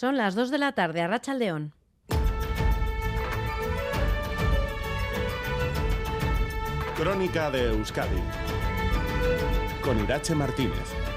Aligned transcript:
Son 0.00 0.16
las 0.16 0.36
2 0.36 0.52
de 0.52 0.58
la 0.58 0.70
tarde 0.70 1.02
a 1.02 1.08
León. 1.34 1.74
Crónica 6.96 7.50
de 7.50 7.70
Euskadi 7.70 8.22
con 9.82 9.98
Irache 9.98 10.36
Martínez. 10.36 11.07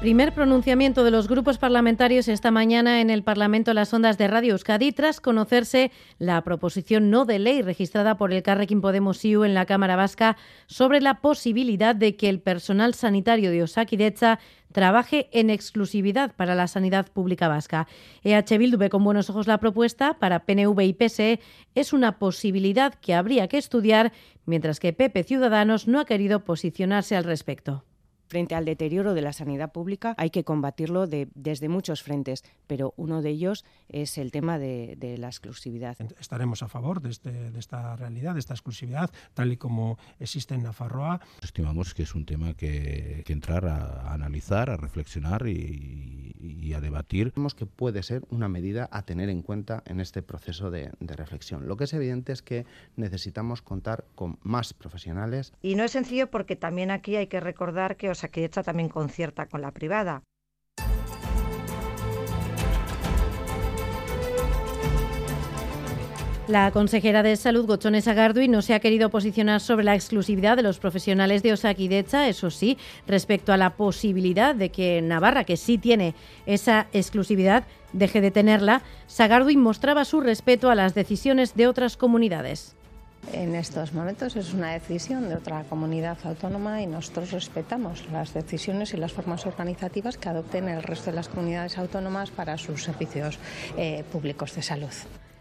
Primer 0.00 0.32
pronunciamiento 0.32 1.02
de 1.02 1.10
los 1.10 1.26
grupos 1.26 1.58
parlamentarios 1.58 2.28
esta 2.28 2.52
mañana 2.52 3.00
en 3.00 3.10
el 3.10 3.24
Parlamento 3.24 3.74
Las 3.74 3.92
Ondas 3.92 4.16
de 4.16 4.28
Radio 4.28 4.52
Euskadi 4.52 4.92
tras 4.92 5.20
conocerse 5.20 5.90
la 6.20 6.40
proposición 6.44 7.10
no 7.10 7.24
de 7.24 7.40
ley 7.40 7.62
registrada 7.62 8.16
por 8.16 8.32
el 8.32 8.44
Carrequín 8.44 8.80
Podemos 8.80 9.24
IU 9.24 9.42
en 9.42 9.54
la 9.54 9.66
Cámara 9.66 9.96
Vasca 9.96 10.36
sobre 10.68 11.00
la 11.00 11.20
posibilidad 11.20 11.96
de 11.96 12.14
que 12.14 12.28
el 12.28 12.38
personal 12.38 12.94
sanitario 12.94 13.50
de 13.50 13.64
Osakidecha 13.64 14.38
trabaje 14.70 15.30
en 15.32 15.50
exclusividad 15.50 16.32
para 16.36 16.54
la 16.54 16.68
sanidad 16.68 17.10
pública 17.10 17.48
vasca. 17.48 17.88
EH 18.22 18.56
Bildu 18.56 18.78
ve 18.78 18.90
con 18.90 19.02
buenos 19.02 19.30
ojos 19.30 19.48
la 19.48 19.58
propuesta, 19.58 20.16
para 20.20 20.44
PNV 20.44 20.80
y 20.80 20.92
PSE 20.92 21.40
es 21.74 21.92
una 21.92 22.20
posibilidad 22.20 22.94
que 22.94 23.14
habría 23.14 23.48
que 23.48 23.58
estudiar, 23.58 24.12
mientras 24.46 24.78
que 24.78 24.92
PP 24.92 25.24
Ciudadanos 25.24 25.88
no 25.88 25.98
ha 25.98 26.04
querido 26.04 26.44
posicionarse 26.44 27.16
al 27.16 27.24
respecto. 27.24 27.82
Frente 28.28 28.54
al 28.54 28.66
deterioro 28.66 29.14
de 29.14 29.22
la 29.22 29.32
sanidad 29.32 29.72
pública 29.72 30.14
hay 30.18 30.28
que 30.28 30.44
combatirlo 30.44 31.06
desde 31.06 31.68
muchos 31.70 32.02
frentes, 32.02 32.44
pero 32.66 32.92
uno 32.98 33.22
de 33.22 33.30
ellos 33.30 33.64
es 33.88 34.18
el 34.18 34.30
tema 34.32 34.58
de, 34.58 35.16
la 35.18 35.28
exclusividad. 35.28 35.96
Estaremos 36.20 36.62
a 36.62 36.68
favor 36.68 37.00
este, 37.08 37.32
de, 37.50 37.58
esta 37.58 37.96
realidad, 37.96 38.34
de 38.34 38.40
esta 38.40 38.52
exclusividad, 38.52 39.10
tal 39.32 39.50
y 39.52 39.56
como 39.56 39.98
existe 40.20 40.54
en 40.54 40.62
Nafarroa. 40.62 41.20
Estimamos 41.42 41.94
que 41.94 42.02
es 42.02 42.14
un 42.14 42.26
tema 42.26 42.52
que, 42.52 43.22
que 43.24 43.32
entrar 43.32 43.64
a, 43.64 44.12
analizar, 44.12 44.68
a 44.68 44.76
reflexionar 44.76 45.46
y, 45.48 46.34
y, 46.38 46.74
a 46.74 46.80
debatir. 46.80 47.32
Vemos 47.34 47.54
que 47.54 47.64
puede 47.64 48.02
ser 48.02 48.22
una 48.28 48.48
medida 48.48 48.90
a 48.92 49.02
tener 49.02 49.30
en 49.30 49.40
cuenta 49.40 49.82
en 49.86 50.00
este 50.00 50.22
proceso 50.22 50.70
de, 50.70 50.90
de 51.00 51.16
reflexión. 51.16 51.66
Lo 51.66 51.78
que 51.78 51.84
es 51.84 51.94
evidente 51.94 52.32
es 52.32 52.42
que 52.42 52.66
necesitamos 52.96 53.62
contar 53.62 54.04
con 54.14 54.38
más 54.42 54.74
profesionales. 54.74 55.54
Y 55.62 55.76
no 55.76 55.84
es 55.84 55.92
sencillo 55.92 56.30
porque 56.30 56.56
también 56.56 56.90
aquí 56.90 57.16
hay 57.16 57.28
que 57.28 57.40
recordar 57.40 57.96
que 57.96 58.10
Osakidetza 58.18 58.64
también 58.64 58.88
concierta 58.88 59.46
con 59.46 59.62
la 59.62 59.70
privada. 59.70 60.22
La 66.48 66.70
consejera 66.72 67.22
de 67.22 67.36
Salud, 67.36 67.66
Gochones 67.66 68.08
Agardui, 68.08 68.48
no 68.48 68.62
se 68.62 68.72
ha 68.72 68.80
querido 68.80 69.10
posicionar 69.10 69.60
sobre 69.60 69.84
la 69.84 69.94
exclusividad 69.94 70.56
de 70.56 70.62
los 70.62 70.78
profesionales 70.78 71.42
de 71.42 71.52
Osakidecha, 71.52 72.26
eso 72.26 72.50
sí, 72.50 72.78
respecto 73.06 73.52
a 73.52 73.58
la 73.58 73.76
posibilidad 73.76 74.54
de 74.54 74.70
que 74.70 75.02
Navarra, 75.02 75.44
que 75.44 75.58
sí 75.58 75.76
tiene 75.76 76.14
esa 76.46 76.86
exclusividad, 76.94 77.66
deje 77.92 78.22
de 78.22 78.30
tenerla, 78.30 78.80
Sagardui 79.06 79.58
mostraba 79.58 80.06
su 80.06 80.22
respeto 80.22 80.70
a 80.70 80.74
las 80.74 80.94
decisiones 80.94 81.54
de 81.54 81.66
otras 81.66 81.98
comunidades. 81.98 82.77
En 83.32 83.54
estos 83.54 83.92
momentos 83.92 84.36
es 84.36 84.54
una 84.54 84.72
decisión 84.72 85.28
de 85.28 85.36
otra 85.36 85.64
comunidad 85.64 86.18
autónoma 86.24 86.82
y 86.82 86.86
nosotros 86.86 87.32
respetamos 87.32 88.08
las 88.10 88.32
decisiones 88.32 88.94
y 88.94 88.96
las 88.96 89.12
formas 89.12 89.44
organizativas 89.46 90.16
que 90.16 90.28
adopten 90.28 90.68
el 90.68 90.82
resto 90.82 91.10
de 91.10 91.16
las 91.16 91.28
comunidades 91.28 91.78
autónomas 91.78 92.30
para 92.30 92.56
sus 92.56 92.84
servicios 92.84 93.38
eh, 93.76 94.04
públicos 94.10 94.54
de 94.54 94.62
salud. 94.62 94.92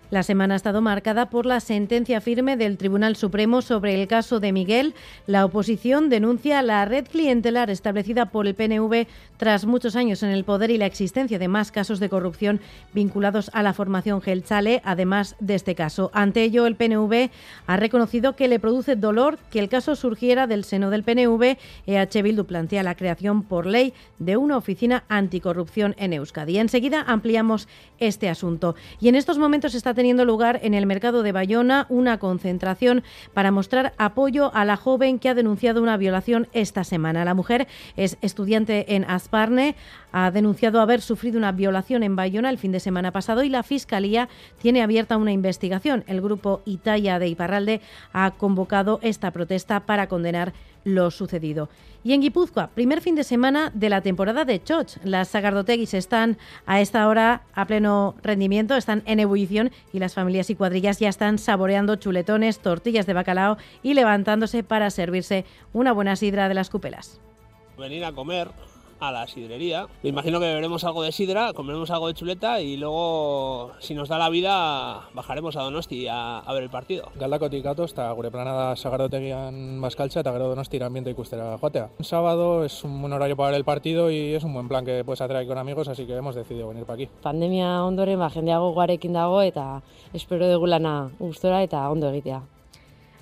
La 0.10 0.24
semana 0.24 0.54
ha 0.54 0.58
estado 0.58 0.82
marcada 0.82 1.30
por 1.30 1.46
la 1.46 1.60
sentencia 1.60 2.22
firme 2.22 2.56
del 2.56 2.78
Tribunal 2.78 3.18
Supremo 3.18 3.62
sobre 3.62 3.94
el 3.94 4.08
caso 4.08 4.40
de 4.40 4.54
Miguel. 4.54 4.96
La 5.26 5.44
oposición 5.44 6.08
denuncia 6.08 6.62
la 6.62 6.86
red 6.86 7.06
clientelar 7.08 7.70
establecida 7.70 8.28
por 8.28 8.48
el 8.48 8.56
PNV 8.56 9.06
tras 9.36 9.66
muchos 9.66 9.98
años 9.98 10.24
en 10.24 10.30
el 10.30 10.46
poder 10.46 10.72
y 10.72 10.78
la 10.78 10.86
existencia 10.86 11.38
de 11.40 11.50
más 11.50 11.74
casos 11.74 12.00
de 12.00 12.08
corrupción 12.08 12.62
vinculados 12.94 13.52
a 13.54 13.64
la 13.64 13.74
formación 13.74 14.22
Gelchale, 14.22 14.82
además 14.86 15.36
de 15.42 15.56
este 15.56 15.76
caso. 15.76 16.10
Ante 16.14 16.42
ello, 16.42 16.68
el 16.68 16.78
PNV 16.78 17.30
ha 17.68 17.76
reconocido 17.76 18.38
que 18.38 18.48
le 18.48 18.62
produce 18.62 18.96
dolor 18.96 19.38
que 19.52 19.60
el 19.60 19.68
caso 19.68 19.98
surgiera 19.98 20.48
del 20.48 20.64
seno 20.64 20.90
del 20.90 21.04
PNV. 21.04 21.58
EH 21.86 22.22
Bildu 22.22 22.46
plantea 22.46 22.82
la 22.82 22.96
creación 22.96 23.44
por 23.44 23.66
ley 23.66 23.94
de 24.20 24.38
una 24.38 24.56
oficina 24.56 25.04
anticorrupción 25.10 25.96
en 25.98 26.14
Euskadi. 26.14 26.60
Enseguida 26.60 27.04
ampliamos 27.06 27.68
este 28.00 28.30
asunto. 28.30 28.76
Y 29.02 29.10
en 29.10 29.16
estos 29.16 29.38
momentos 29.38 29.76
está 29.76 29.97
teniendo 29.98 30.24
lugar 30.24 30.62
en 30.64 30.74
el 30.74 30.86
mercado 30.86 31.24
de 31.24 31.34
Bayona 31.34 31.88
una 31.90 32.20
concentración 32.20 33.04
para 33.34 33.52
mostrar 33.52 33.94
apoyo 33.98 34.56
a 34.56 34.64
la 34.64 34.78
joven 34.78 35.20
que 35.20 35.28
ha 35.28 35.34
denunciado 35.34 35.82
una 35.82 35.98
violación 35.98 36.48
esta 36.54 36.86
semana. 36.86 37.26
La 37.26 37.34
mujer 37.34 37.68
es 37.98 38.18
estudiante 38.22 38.96
en 38.96 39.04
Asparne, 39.04 39.76
ha 40.14 40.32
denunciado 40.32 40.80
haber 40.80 41.02
sufrido 41.02 41.38
una 41.38 41.52
violación 41.52 42.04
en 42.04 42.16
Bayona 42.16 42.50
el 42.50 42.58
fin 42.58 42.72
de 42.72 42.80
semana 42.80 43.12
pasado 43.12 43.44
y 43.44 43.50
la 43.50 43.64
Fiscalía 43.64 44.30
tiene 44.62 44.82
abierta 44.82 45.18
una 45.18 45.32
investigación. 45.32 46.04
El 46.08 46.22
grupo 46.22 46.62
Italia 46.66 47.20
de 47.20 47.28
Iparralde 47.28 47.82
ha 48.14 48.32
convocado 48.32 49.00
esta 49.02 49.32
protesta 49.32 49.82
para 49.82 50.08
condenar 50.08 50.54
lo 50.88 51.12
sucedido. 51.12 51.70
Y 52.04 52.14
en 52.14 52.22
Guipúzcoa, 52.22 52.68
primer 52.68 53.02
fin 53.02 53.16
de 53.16 53.26
semana 53.26 53.70
de 53.74 53.90
la 53.90 54.02
temporada 54.02 54.46
de 54.46 54.64
Choch. 54.64 54.96
Las 55.04 55.28
sagardoteguis 55.28 55.94
están 55.94 56.38
a 56.66 56.80
esta 56.80 57.08
hora 57.08 57.44
a 57.54 57.66
pleno 57.66 58.16
rendimiento, 58.24 58.78
están 58.78 59.04
en 59.06 59.20
ebullición 59.20 59.72
y 59.92 60.00
las 60.00 60.14
familias 60.14 60.50
y 60.50 60.56
cuadrillas 60.56 61.00
ya 61.00 61.10
están 61.10 61.38
saboreando 61.38 61.98
chuletones, 61.98 62.60
tortillas 62.60 63.06
de 63.06 63.14
bacalao 63.14 63.58
y 63.84 63.94
levantándose 63.94 64.64
para 64.64 64.90
servirse 64.90 65.46
una 65.74 65.92
buena 65.92 66.16
sidra 66.16 66.48
de 66.48 66.56
las 66.56 66.70
cupelas. 66.70 67.20
Venir 67.78 68.06
a 68.06 68.14
comer 68.14 68.48
a 69.00 69.12
la 69.12 69.28
sidrería. 69.28 69.88
Me 70.04 70.10
imagino 70.10 70.40
que 70.40 70.46
beberemos 70.46 70.84
algo 70.84 71.04
de 71.04 71.12
sidra, 71.12 71.54
comeremos 71.54 71.92
algo 71.92 72.08
de 72.08 72.14
chuleta 72.14 72.62
y 72.62 72.78
luego, 72.78 73.72
si 73.80 73.94
nos 73.94 74.10
da 74.10 74.18
la 74.18 74.30
vida, 74.30 75.10
bajaremos 75.14 75.56
a 75.56 75.64
Donosti 75.64 76.08
a, 76.10 76.44
ver 76.54 76.64
el 76.64 76.70
partido. 76.70 77.12
Galdakotik 77.16 77.66
está 77.66 78.12
gure 78.12 78.32
planada 78.32 78.76
sagardotegian 78.76 79.80
baskaltza 79.82 80.22
eta 80.22 80.32
gero 80.32 80.50
Donosti 80.50 80.82
ambiente 80.82 81.12
ikustera 81.12 81.58
joatea. 81.58 81.90
Un 82.00 82.06
sábado 82.06 82.64
es 82.64 82.84
un 82.84 83.02
buen 83.02 83.14
horario 83.14 83.36
para 83.36 83.52
ver 83.52 83.58
el 83.58 83.66
partido 83.66 84.10
y 84.12 84.34
es 84.34 84.44
un 84.44 84.54
buen 84.54 84.68
plan 84.68 84.86
que 84.86 85.04
puedes 85.04 85.22
atraer 85.22 85.48
con 85.48 85.58
amigos, 85.58 85.88
así 85.88 86.06
que 86.06 86.16
hemos 86.16 86.36
decidido 86.36 86.68
venir 86.68 86.86
para 86.86 86.96
aquí. 86.96 87.10
Pandemia 87.22 87.84
ondoren, 87.84 88.20
ba, 88.20 88.30
jendeago 88.30 88.72
guarekin 88.74 89.14
dago 89.14 89.42
eta 89.42 89.82
espero 90.14 90.50
dugu 90.50 90.68
lana 90.68 91.10
gustora 91.20 91.64
eta 91.64 91.90
ondo 91.90 92.10
egitea. 92.10 92.57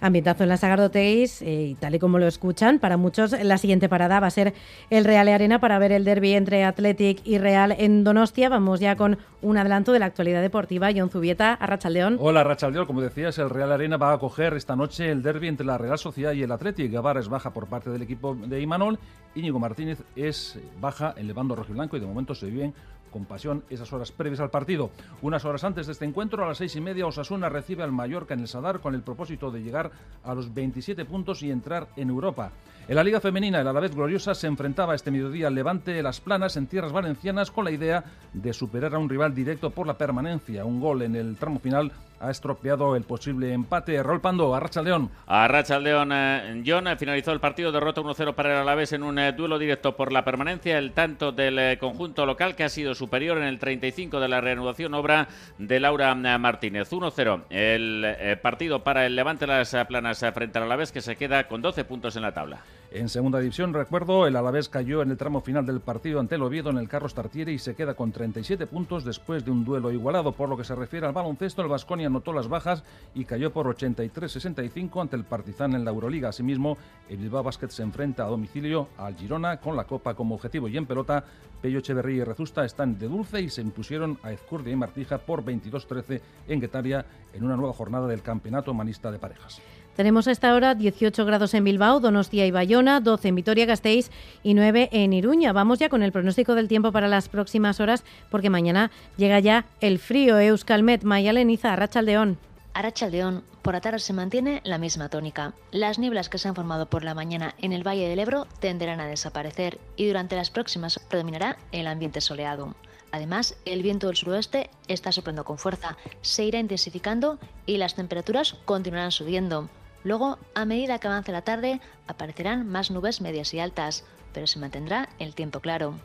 Ambientazo 0.06 0.44
en 0.44 0.50
la 0.50 0.58
Sagardoteis 0.58 1.42
eh, 1.42 1.70
y 1.72 1.76
tal 1.76 1.96
y 1.96 2.00
como 2.00 2.20
lo 2.20 2.28
escuchan, 2.28 2.78
para 2.78 2.96
muchos 2.96 3.32
la 3.32 3.58
siguiente 3.58 3.90
parada 3.90 4.20
va 4.20 4.28
a 4.28 4.32
ser 4.32 4.54
el 4.92 5.04
Real 5.04 5.28
Arena 5.28 5.60
para 5.60 5.80
ver 5.80 5.92
el 5.92 6.06
derby 6.06 6.34
entre 6.34 6.64
Athletic 6.64 7.22
y 7.26 7.40
Real 7.40 7.76
en 7.78 8.04
Donostia. 8.04 8.48
Vamos 8.50 8.80
ya 8.80 8.96
con 8.96 9.18
un 9.42 9.58
adelanto 9.58 9.92
de 9.92 10.00
la 10.00 10.06
actualidad 10.06 10.42
deportiva. 10.42 10.90
John 10.96 11.10
Zubieta, 11.10 11.54
Arrachaldeón. 11.54 12.18
Hola, 12.20 12.42
Arrachaldeón. 12.42 12.86
Como 12.86 13.02
decías, 13.02 13.38
el 13.40 13.50
Real 13.50 13.72
Arena 13.72 13.98
va 13.98 14.12
a 14.12 14.16
acoger 14.16 14.54
esta 14.54 14.76
noche 14.76 15.10
el 15.10 15.24
derby 15.24 15.48
entre 15.48 15.66
la 15.66 15.78
Real 15.78 15.98
Sociedad 15.98 16.34
y 16.34 16.44
el 16.44 16.52
Athletic. 16.52 16.92
Gavar 16.92 17.18
es 17.18 17.28
baja 17.28 17.52
por 17.52 17.68
parte 17.68 17.90
del 17.90 18.04
equipo 18.04 18.36
de 18.36 18.62
Imanol. 18.62 19.00
Íñigo 19.34 19.60
Martínez 19.60 20.04
es 20.16 20.60
baja 20.80 21.16
en 21.18 21.28
el 21.28 21.34
bando 21.34 21.56
rojiblanco 21.56 21.98
y 21.98 22.00
de 22.00 22.06
momento 22.06 22.36
se 22.36 22.46
viven 22.46 22.74
con 23.16 23.24
pasión 23.24 23.64
esas 23.70 23.94
horas 23.94 24.12
previas 24.12 24.42
al 24.42 24.50
partido. 24.50 24.92
Unas 25.22 25.46
horas 25.46 25.64
antes 25.64 25.86
de 25.86 25.94
este 25.94 26.04
encuentro, 26.04 26.44
a 26.44 26.50
las 26.50 26.58
seis 26.58 26.76
y 26.76 26.82
media, 26.82 27.08
Osasuna 27.08 27.48
recibe 27.48 27.82
al 27.82 27.94
Mallorca 27.94 28.34
en 28.34 28.42
el 28.42 28.50
Sadar 28.50 28.82
con 28.82 28.94
el 28.94 29.04
propósito 29.04 29.52
de 29.52 29.64
llegar 29.64 29.90
a 30.22 30.36
los 30.36 30.54
27 30.54 31.06
puntos 31.06 31.42
y 31.42 31.50
entrar 31.50 31.88
en 31.96 32.10
Europa. 32.10 32.52
En 32.90 32.96
la 32.96 33.06
Liga 33.06 33.22
Femenina, 33.22 33.62
el 33.62 33.68
Alavés 33.70 33.96
Gloriosa 33.96 34.36
se 34.36 34.48
enfrentaba 34.48 34.96
este 34.96 35.12
mediodía 35.12 35.48
al 35.48 35.56
Levante 35.56 36.04
Las 36.04 36.20
Planas 36.20 36.58
en 36.58 36.68
tierras 36.68 36.92
valencianas 36.92 37.52
con 37.52 37.64
la 37.64 37.72
idea 37.72 38.04
de 38.34 38.52
superar 38.52 38.94
a 38.94 39.00
un 39.00 39.08
rival 39.08 39.34
directo 39.34 39.70
por 39.70 39.88
la 39.88 39.98
permanencia. 39.98 40.66
Un 40.66 40.82
gol 40.82 41.02
en 41.04 41.16
el 41.16 41.38
tramo 41.38 41.60
final 41.60 41.94
ha 42.20 42.32
estropeado 42.32 42.96
el 42.96 43.04
posible 43.04 43.54
empate. 43.54 44.02
Rol 44.02 44.22
Pando, 44.22 44.56
Arracha 44.56 44.82
León. 44.82 45.10
Arracha 45.28 45.80
León, 45.80 46.12
eh, 46.14 46.64
John 46.66 46.88
eh, 46.88 46.98
finalizó 46.98 47.32
el 47.32 47.40
partido, 47.40 47.72
derrota 47.72 48.02
1-0 48.02 48.34
para 48.34 48.54
el 48.54 48.58
Alavés 48.60 48.94
en 48.94 49.04
un 49.04 49.20
eh, 49.20 49.32
duelo 49.34 49.60
directo 49.60 49.96
por 49.96 50.12
la 50.12 50.24
permanencia. 50.24 50.78
El 50.78 50.92
tanto 50.94 51.32
del 51.32 51.78
conjunto 51.78 52.26
local 52.26 52.56
que 52.56 52.64
ha 52.64 52.70
sido 52.70 52.96
superior 52.96 53.38
en 53.38 53.44
el 53.44 53.60
35 53.60 54.20
de 54.20 54.28
la 54.28 54.42
reanudación, 54.42 54.94
obra 54.94 55.28
de 55.58 55.80
Laura 55.80 56.16
Martínez. 56.16 56.92
1-0 56.92 57.44
el 57.50 58.40
partido 58.40 58.84
para 58.84 59.06
el 59.06 59.16
Levante 59.16 59.48
Las 59.48 59.76
Planas 59.88 60.24
frente 60.34 60.58
al 60.58 60.66
Alavés 60.66 60.92
que 60.92 61.02
se 61.02 61.16
queda 61.16 61.48
con 61.48 61.62
12 61.62 61.86
puntos 61.86 62.16
en 62.16 62.22
la 62.22 62.34
tabla. 62.34 62.62
En 62.96 63.10
segunda 63.10 63.40
división, 63.40 63.74
recuerdo, 63.74 64.26
el 64.26 64.38
Alavés 64.38 64.70
cayó 64.70 65.02
en 65.02 65.12
el 65.12 65.18
tramo 65.18 65.42
final 65.42 65.66
del 65.66 65.82
partido 65.82 66.22
ante 66.22 66.36
el 66.36 66.44
Oviedo 66.44 66.70
en 66.70 66.78
el 66.78 66.88
Carros 66.88 67.14
Tartiere 67.14 67.52
y 67.52 67.60
se 67.60 67.76
queda 67.76 67.94
con 67.94 68.14
37 68.14 68.68
puntos 68.68 69.04
después 69.04 69.44
de 69.44 69.52
un 69.52 69.66
duelo 69.66 69.92
igualado. 69.92 70.32
Por 70.32 70.48
lo 70.48 70.56
que 70.56 70.64
se 70.64 70.76
refiere 70.76 71.06
al 71.06 71.12
baloncesto, 71.12 71.62
el 71.62 71.68
Vasconia 71.68 72.08
anotó 72.08 72.32
las 72.32 72.48
bajas 72.48 72.86
y 73.14 73.26
cayó 73.26 73.52
por 73.52 73.68
83-65 73.68 75.02
ante 75.02 75.18
el 75.18 75.26
Partizan 75.26 75.74
en 75.74 75.84
la 75.84 75.92
Euroliga. 75.92 76.30
Asimismo, 76.30 76.78
el 77.10 77.18
Bilbao 77.18 77.44
Basket 77.44 77.68
se 77.68 77.84
enfrenta 77.84 78.24
a 78.24 78.30
domicilio 78.30 78.88
al 78.98 79.18
Girona 79.18 79.58
con 79.60 79.76
la 79.76 79.84
Copa 79.84 80.14
como 80.14 80.36
objetivo. 80.36 80.70
Y 80.70 80.78
en 80.78 80.86
pelota, 80.86 81.26
Pello 81.62 81.80
Echeverría 81.80 82.22
y 82.22 82.24
Rezusta 82.24 82.64
están 82.64 82.98
de 82.98 83.10
dulce 83.10 83.42
y 83.42 83.50
se 83.50 83.60
impusieron 83.60 84.18
a 84.24 84.32
Ezcurdia 84.32 84.72
y 84.72 84.78
Martija 84.78 85.18
por 85.18 85.44
22-13 85.44 86.22
en 86.48 86.62
Guetaria 86.62 87.06
en 87.34 87.44
una 87.44 87.58
nueva 87.58 87.74
jornada 87.74 88.08
del 88.08 88.22
Campeonato 88.22 88.74
Manista 88.74 89.12
de 89.12 89.20
Parejas. 89.20 89.62
Tenemos 89.96 90.28
a 90.28 90.32
esta 90.32 90.54
hora 90.54 90.76
18 90.76 91.26
grados 91.26 91.54
en 91.54 91.64
Bilbao, 91.64 92.02
Donostia 92.02 92.46
y 92.46 92.52
Bayona, 92.52 93.00
12 93.00 93.30
en 93.30 93.36
Vitoria-Gasteiz 93.36 94.12
y 94.44 94.54
9 94.54 94.90
en 94.92 95.14
Iruña. 95.14 95.54
Vamos 95.54 95.80
ya 95.80 95.88
con 95.88 96.04
el 96.04 96.12
pronóstico 96.12 96.54
del 96.54 96.68
tiempo 96.68 96.92
para 96.92 97.08
las 97.08 97.30
próximas 97.30 97.80
horas 97.80 98.04
porque 98.30 98.50
mañana 98.50 98.92
llega 99.16 99.40
ya 99.40 99.66
el 99.80 100.00
frío. 100.00 100.38
Euskalmet, 100.38 101.04
Mayaleniza, 101.04 101.72
Arrachaldeón. 101.72 102.38
Arrachaldeón, 102.74 103.46
por 103.62 103.74
la 103.74 104.00
se 104.00 104.12
mantiene 104.12 104.60
la 104.66 104.78
misma 104.78 105.08
tónica. 105.08 105.54
Las 105.72 105.98
nieblas 105.98 106.28
que 106.28 106.40
se 106.40 106.50
han 106.50 106.56
formado 106.56 106.88
por 106.88 107.06
la 107.06 107.14
mañana 107.14 107.56
en 107.62 107.72
el 107.72 107.88
Valle 107.88 108.10
del 108.10 108.20
Ebro 108.20 108.48
tenderán 108.60 109.00
a 109.00 109.08
desaparecer 109.08 109.80
y 109.96 110.08
durante 110.08 110.36
las 110.36 110.50
próximas 110.50 111.00
predominará 111.08 111.56
el 111.72 111.88
ambiente 111.88 112.20
soleado. 112.20 112.76
Además, 113.14 113.56
el 113.64 113.82
viento 113.82 114.08
del 114.08 114.18
suroeste 114.18 114.70
está 114.90 115.14
soplando 115.14 115.46
con 115.46 115.58
fuerza, 115.58 115.96
se 116.22 116.44
irá 116.44 116.60
intensificando 116.60 117.40
y 117.66 117.78
las 117.78 117.96
temperaturas 117.96 118.58
continuarán 118.66 119.14
subiendo. 119.14 119.70
Luego, 120.06 120.38
a 120.54 120.66
medida 120.66 121.00
que 121.00 121.08
avance 121.08 121.32
la 121.32 121.42
tarde, 121.42 121.82
aparecerán 122.08 122.70
más 122.70 122.92
nubes 122.92 123.22
medias 123.22 123.56
y 123.56 123.60
altas, 123.60 124.06
pero 124.34 124.46
se 124.46 124.60
mantendrá 124.60 125.10
el 125.18 125.34
tiempo 125.34 125.62
claro. 125.62 125.96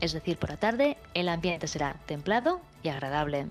Es 0.00 0.12
decir, 0.12 0.36
por 0.38 0.50
la 0.50 0.56
tarde 0.56 0.98
el 1.14 1.28
ambiente 1.28 1.68
será 1.68 1.94
templado 2.04 2.60
y 2.82 2.88
agradable. 2.88 3.46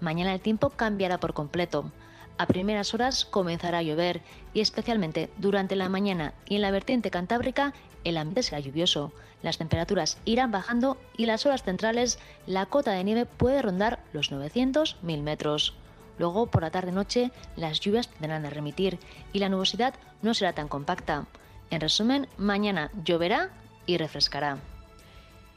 Mañana 0.00 0.34
el 0.34 0.40
tiempo 0.40 0.70
cambiará 0.70 1.20
por 1.20 1.34
completo. 1.34 1.92
A 2.36 2.46
primeras 2.46 2.94
horas 2.94 3.24
comenzará 3.24 3.78
a 3.78 3.82
llover 3.82 4.22
y 4.54 4.60
especialmente 4.60 5.30
durante 5.38 5.76
la 5.76 5.88
mañana 5.88 6.34
y 6.48 6.56
en 6.56 6.62
la 6.62 6.72
vertiente 6.72 7.12
cantábrica 7.12 7.74
el 8.02 8.16
ambiente 8.16 8.42
será 8.42 8.58
lluvioso. 8.58 9.12
Las 9.42 9.58
temperaturas 9.58 10.18
irán 10.24 10.50
bajando 10.50 10.98
y 11.16 11.26
las 11.26 11.46
horas 11.46 11.62
centrales 11.62 12.18
la 12.46 12.66
cota 12.66 12.90
de 12.90 13.04
nieve 13.04 13.24
puede 13.24 13.62
rondar 13.62 14.00
los 14.12 14.32
900-1000 14.32 15.22
metros. 15.22 15.76
Luego, 16.18 16.46
por 16.46 16.62
la 16.62 16.70
tarde-noche, 16.70 17.30
las 17.56 17.80
lluvias 17.80 18.08
tendrán 18.08 18.44
a 18.46 18.50
remitir 18.50 18.98
y 19.32 19.38
la 19.38 19.48
nubosidad 19.48 19.94
no 20.22 20.34
será 20.34 20.52
tan 20.52 20.68
compacta. 20.68 21.26
En 21.70 21.80
resumen, 21.80 22.28
mañana 22.38 22.90
lloverá 23.04 23.50
y 23.86 23.98
refrescará. 23.98 24.58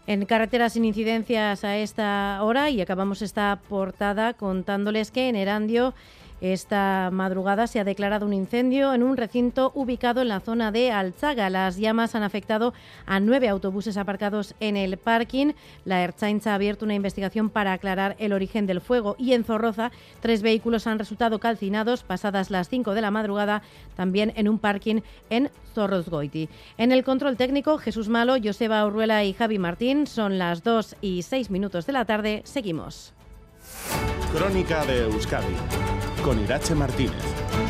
En 0.07 0.25
carreteras 0.25 0.73
sin 0.73 0.85
incidencias 0.85 1.63
a 1.63 1.77
esta 1.77 2.39
hora 2.41 2.69
y 2.69 2.81
acabamos 2.81 3.21
esta 3.21 3.59
portada 3.69 4.33
contándoles 4.33 5.11
que 5.11 5.29
en 5.29 5.35
Erandio 5.35 5.93
esta 6.41 7.09
madrugada 7.11 7.67
se 7.67 7.79
ha 7.79 7.83
declarado 7.83 8.25
un 8.25 8.33
incendio 8.33 8.95
en 8.95 9.03
un 9.03 9.15
recinto 9.15 9.71
ubicado 9.75 10.21
en 10.21 10.27
la 10.27 10.39
zona 10.39 10.71
de 10.71 10.91
Alzaga. 10.91 11.51
Las 11.51 11.77
llamas 11.77 12.15
han 12.15 12.23
afectado 12.23 12.73
a 13.05 13.19
nueve 13.19 13.47
autobuses 13.47 13.95
aparcados 13.95 14.55
en 14.59 14.75
el 14.75 14.97
parking. 14.97 15.53
La 15.85 16.03
Erchaincha 16.03 16.51
ha 16.51 16.55
abierto 16.55 16.83
una 16.83 16.95
investigación 16.95 17.51
para 17.51 17.73
aclarar 17.73 18.15
el 18.17 18.33
origen 18.33 18.65
del 18.65 18.81
fuego 18.81 19.15
y 19.19 19.33
en 19.33 19.43
Zorroza 19.43 19.91
tres 20.19 20.41
vehículos 20.41 20.87
han 20.87 20.97
resultado 20.97 21.39
calcinados 21.39 22.01
pasadas 22.01 22.49
las 22.49 22.69
5 22.69 22.95
de 22.95 23.01
la 23.01 23.11
madrugada 23.11 23.61
también 23.95 24.33
en 24.35 24.49
un 24.49 24.57
parking 24.57 25.01
en 25.29 25.51
Zorrozgoiti. 25.75 26.49
En 26.77 26.91
el 26.91 27.03
control 27.03 27.37
técnico, 27.37 27.77
Jesús 27.77 28.09
Malo, 28.09 28.35
Joseba 28.43 28.83
Urruela 28.85 29.23
y 29.23 29.33
Javi 29.33 29.59
Martín. 29.59 30.07
Son 30.07 30.39
las 30.39 30.63
2 30.63 30.95
y 31.01 31.21
6 31.21 31.51
minutos 31.51 31.85
de 31.85 31.93
la 31.93 32.05
tarde. 32.05 32.41
Seguimos. 32.45 33.13
Crónica 34.33 34.83
de 34.85 35.03
Euskadi 35.03 35.90
con 36.21 36.39
Irache 36.39 36.75
Martínez. 36.75 37.60